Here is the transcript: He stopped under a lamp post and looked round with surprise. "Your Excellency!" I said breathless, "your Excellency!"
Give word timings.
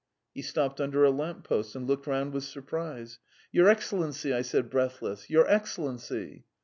He 0.33 0.41
stopped 0.41 0.81
under 0.81 1.03
a 1.03 1.11
lamp 1.11 1.43
post 1.43 1.75
and 1.75 1.85
looked 1.87 2.07
round 2.07 2.33
with 2.33 2.43
surprise. 2.43 3.19
"Your 3.51 3.69
Excellency!" 3.69 4.33
I 4.33 4.41
said 4.41 4.71
breathless, 4.71 5.29
"your 5.29 5.47
Excellency!" 5.47 6.45